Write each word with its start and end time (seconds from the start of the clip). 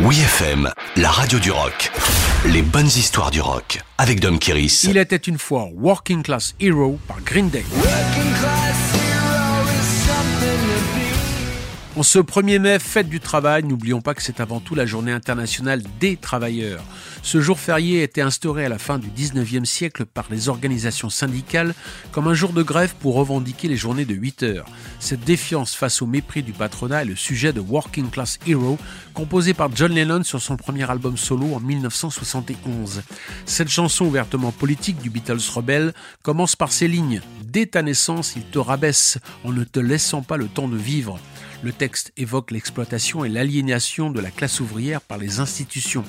Oui 0.00 0.18
FM, 0.18 0.68
la 0.96 1.08
radio 1.08 1.38
du 1.38 1.52
rock. 1.52 1.92
Les 2.46 2.62
bonnes 2.62 2.88
histoires 2.88 3.30
du 3.30 3.40
rock 3.40 3.80
avec 3.96 4.18
Dom 4.18 4.40
Kiris. 4.40 4.82
Il 4.90 4.96
était 4.96 5.14
une 5.14 5.38
fois 5.38 5.68
Working 5.72 6.24
Class 6.24 6.56
Hero 6.58 6.98
par 7.06 7.20
Green 7.20 7.48
Day. 7.48 7.64
En 11.96 12.02
ce 12.02 12.18
1er 12.18 12.58
mai, 12.58 12.80
fête 12.80 13.08
du 13.08 13.20
travail, 13.20 13.62
n'oublions 13.62 14.00
pas 14.00 14.14
que 14.14 14.22
c'est 14.22 14.40
avant 14.40 14.58
tout 14.58 14.74
la 14.74 14.84
journée 14.84 15.12
internationale 15.12 15.80
des 16.00 16.16
travailleurs. 16.16 16.82
Ce 17.22 17.40
jour 17.40 17.60
férié 17.60 18.00
a 18.00 18.02
été 18.02 18.20
instauré 18.20 18.64
à 18.64 18.68
la 18.68 18.78
fin 18.78 18.98
du 18.98 19.10
19e 19.10 19.64
siècle 19.64 20.04
par 20.04 20.26
les 20.28 20.48
organisations 20.48 21.08
syndicales 21.08 21.72
comme 22.10 22.26
un 22.26 22.34
jour 22.34 22.52
de 22.52 22.64
grève 22.64 22.96
pour 22.98 23.14
revendiquer 23.14 23.68
les 23.68 23.76
journées 23.76 24.06
de 24.06 24.14
8 24.14 24.42
heures. 24.42 24.66
Cette 25.04 25.20
défiance 25.20 25.74
face 25.74 26.00
au 26.00 26.06
mépris 26.06 26.42
du 26.42 26.54
patronat 26.54 27.02
est 27.02 27.04
le 27.04 27.14
sujet 27.14 27.52
de 27.52 27.60
Working 27.60 28.08
Class 28.08 28.38
Hero, 28.46 28.78
composé 29.12 29.52
par 29.52 29.68
John 29.76 29.92
Lennon 29.92 30.22
sur 30.22 30.40
son 30.40 30.56
premier 30.56 30.90
album 30.90 31.18
solo 31.18 31.52
en 31.52 31.60
1971. 31.60 33.02
Cette 33.44 33.68
chanson 33.68 34.06
ouvertement 34.06 34.50
politique 34.50 34.96
du 35.02 35.10
Beatles 35.10 35.46
rebelle 35.52 35.92
commence 36.22 36.56
par 36.56 36.72
ces 36.72 36.88
lignes. 36.88 37.20
Dès 37.42 37.66
ta 37.66 37.82
naissance, 37.82 38.32
il 38.34 38.44
te 38.44 38.58
rabaisse 38.58 39.18
en 39.44 39.52
ne 39.52 39.64
te 39.64 39.78
laissant 39.78 40.22
pas 40.22 40.38
le 40.38 40.48
temps 40.48 40.68
de 40.68 40.78
vivre. 40.78 41.20
Le 41.62 41.72
texte 41.72 42.10
évoque 42.16 42.50
l'exploitation 42.50 43.26
et 43.26 43.28
l'aliénation 43.28 44.10
de 44.10 44.20
la 44.20 44.30
classe 44.30 44.58
ouvrière 44.60 45.02
par 45.02 45.18
les 45.18 45.38
institutions 45.38 46.04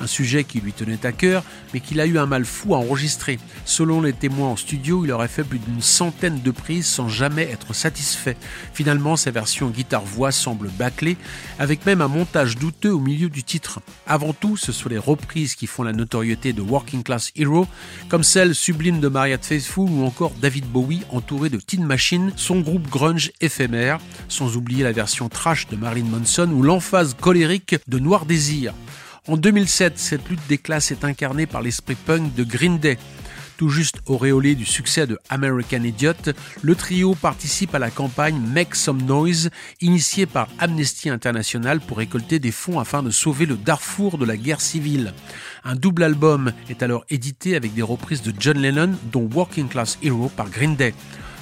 un 0.00 0.06
sujet 0.06 0.44
qui 0.44 0.60
lui 0.60 0.72
tenait 0.72 1.04
à 1.04 1.12
cœur, 1.12 1.42
mais 1.72 1.80
qu'il 1.80 2.00
a 2.00 2.06
eu 2.06 2.18
un 2.18 2.26
mal 2.26 2.44
fou 2.44 2.74
à 2.74 2.78
enregistrer. 2.78 3.38
Selon 3.64 4.00
les 4.00 4.12
témoins 4.12 4.48
en 4.48 4.56
studio, 4.56 5.04
il 5.04 5.12
aurait 5.12 5.28
fait 5.28 5.44
plus 5.44 5.58
d'une 5.58 5.82
centaine 5.82 6.40
de 6.40 6.50
prises 6.50 6.86
sans 6.86 7.08
jamais 7.08 7.50
être 7.50 7.74
satisfait. 7.74 8.36
Finalement, 8.72 9.16
sa 9.16 9.30
version 9.30 9.70
guitare-voix 9.70 10.32
semble 10.32 10.68
bâclée, 10.68 11.16
avec 11.58 11.86
même 11.86 12.00
un 12.00 12.08
montage 12.08 12.56
douteux 12.56 12.92
au 12.92 13.00
milieu 13.00 13.28
du 13.28 13.42
titre. 13.42 13.80
Avant 14.06 14.32
tout, 14.32 14.56
ce 14.56 14.72
sont 14.72 14.88
les 14.88 14.98
reprises 14.98 15.54
qui 15.54 15.66
font 15.66 15.82
la 15.82 15.92
notoriété 15.92 16.52
de 16.52 16.62
Working 16.62 17.02
Class 17.02 17.30
Hero, 17.36 17.66
comme 18.08 18.22
celle 18.22 18.54
sublime 18.54 19.00
de 19.00 19.08
Mariette 19.08 19.44
Faithfull 19.44 19.90
ou 19.90 20.04
encore 20.04 20.32
David 20.40 20.66
Bowie 20.66 21.02
entouré 21.10 21.48
de 21.48 21.58
Tin 21.58 21.84
Machine, 21.84 22.32
son 22.36 22.60
groupe 22.60 22.88
grunge 22.88 23.32
éphémère, 23.40 23.98
sans 24.28 24.56
oublier 24.56 24.82
la 24.82 24.92
version 24.92 25.28
trash 25.28 25.66
de 25.68 25.76
Marilyn 25.76 26.08
Manson 26.08 26.50
ou 26.50 26.62
l'emphase 26.62 27.14
colérique 27.20 27.76
de 27.88 27.98
Noir 27.98 28.26
Désir. 28.26 28.74
En 29.26 29.38
2007, 29.38 29.98
cette 29.98 30.28
lutte 30.28 30.46
des 30.50 30.58
classes 30.58 30.90
est 30.90 31.02
incarnée 31.02 31.46
par 31.46 31.62
l'esprit 31.62 31.94
punk 31.94 32.34
de 32.34 32.44
Green 32.44 32.78
Day. 32.78 32.98
Tout 33.56 33.70
juste 33.70 33.96
auréolé 34.04 34.54
du 34.54 34.66
succès 34.66 35.06
de 35.06 35.18
American 35.30 35.82
Idiot, 35.82 36.12
le 36.60 36.74
trio 36.74 37.14
participe 37.14 37.74
à 37.74 37.78
la 37.78 37.88
campagne 37.88 38.38
Make 38.38 38.74
Some 38.74 39.00
Noise, 39.00 39.48
initiée 39.80 40.26
par 40.26 40.48
Amnesty 40.58 41.08
International 41.08 41.80
pour 41.80 41.96
récolter 41.96 42.38
des 42.38 42.50
fonds 42.50 42.78
afin 42.78 43.02
de 43.02 43.10
sauver 43.10 43.46
le 43.46 43.56
Darfour 43.56 44.18
de 44.18 44.26
la 44.26 44.36
guerre 44.36 44.60
civile. 44.60 45.14
Un 45.64 45.74
double 45.74 46.02
album 46.02 46.52
est 46.68 46.82
alors 46.82 47.06
édité 47.08 47.56
avec 47.56 47.72
des 47.72 47.80
reprises 47.80 48.20
de 48.20 48.34
John 48.38 48.58
Lennon, 48.58 48.92
dont 49.10 49.26
Working 49.32 49.68
Class 49.68 49.98
Hero 50.02 50.28
par 50.28 50.50
Green 50.50 50.76
Day. 50.76 50.92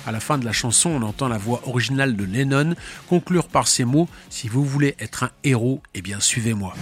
À 0.06 0.12
la 0.12 0.20
fin 0.20 0.38
de 0.38 0.44
la 0.44 0.52
chanson, 0.52 0.90
on 0.90 1.02
entend 1.02 1.28
la 1.28 1.38
voix 1.38 1.62
originale 1.66 2.16
de 2.16 2.24
Lennon 2.24 2.74
conclure 3.08 3.46
par 3.48 3.68
ces 3.68 3.84
mots 3.84 4.08
Si 4.30 4.48
vous 4.48 4.64
voulez 4.64 4.96
être 4.98 5.24
un 5.24 5.30
héros, 5.44 5.80
eh 5.94 6.02
bien 6.02 6.18
suivez-moi. 6.20 6.74